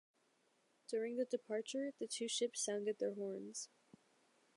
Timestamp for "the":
1.17-1.25, 1.99-2.07